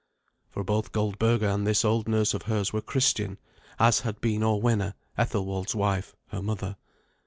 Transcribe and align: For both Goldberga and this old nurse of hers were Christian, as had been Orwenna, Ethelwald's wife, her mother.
For 0.49 0.63
both 0.63 0.93
Goldberga 0.93 1.53
and 1.53 1.67
this 1.67 1.85
old 1.85 2.07
nurse 2.07 2.33
of 2.33 2.41
hers 2.49 2.73
were 2.73 2.81
Christian, 2.81 3.37
as 3.77 3.99
had 3.99 4.19
been 4.19 4.41
Orwenna, 4.41 4.95
Ethelwald's 5.15 5.75
wife, 5.75 6.15
her 6.29 6.41
mother. 6.41 6.75